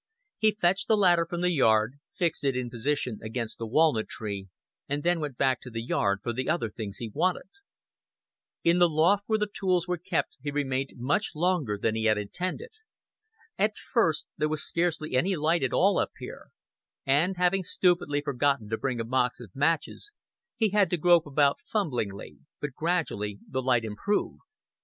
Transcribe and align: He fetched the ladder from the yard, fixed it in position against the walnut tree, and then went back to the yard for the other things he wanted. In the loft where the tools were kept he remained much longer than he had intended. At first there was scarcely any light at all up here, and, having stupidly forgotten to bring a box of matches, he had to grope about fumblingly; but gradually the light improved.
He 0.39 0.53
fetched 0.59 0.87
the 0.87 0.97
ladder 0.97 1.27
from 1.29 1.41
the 1.41 1.51
yard, 1.51 1.99
fixed 2.15 2.43
it 2.43 2.55
in 2.57 2.71
position 2.71 3.19
against 3.21 3.59
the 3.59 3.67
walnut 3.67 4.07
tree, 4.07 4.47
and 4.89 5.03
then 5.03 5.19
went 5.19 5.37
back 5.37 5.61
to 5.61 5.69
the 5.69 5.83
yard 5.83 6.21
for 6.23 6.33
the 6.33 6.49
other 6.49 6.71
things 6.71 6.97
he 6.97 7.09
wanted. 7.13 7.49
In 8.63 8.79
the 8.79 8.89
loft 8.89 9.25
where 9.27 9.37
the 9.37 9.45
tools 9.45 9.87
were 9.87 9.99
kept 9.99 10.37
he 10.41 10.49
remained 10.49 10.93
much 10.95 11.35
longer 11.35 11.77
than 11.77 11.93
he 11.93 12.05
had 12.05 12.17
intended. 12.17 12.71
At 13.59 13.77
first 13.77 14.25
there 14.37 14.49
was 14.49 14.67
scarcely 14.67 15.13
any 15.15 15.35
light 15.35 15.61
at 15.61 15.71
all 15.71 15.99
up 15.99 16.13
here, 16.17 16.47
and, 17.05 17.37
having 17.37 17.61
stupidly 17.61 18.21
forgotten 18.21 18.69
to 18.69 18.79
bring 18.79 18.99
a 18.99 19.03
box 19.05 19.39
of 19.39 19.55
matches, 19.55 20.11
he 20.55 20.69
had 20.69 20.89
to 20.89 20.97
grope 20.97 21.27
about 21.27 21.59
fumblingly; 21.59 22.39
but 22.59 22.73
gradually 22.73 23.37
the 23.47 23.61
light 23.61 23.85
improved. 23.85 24.39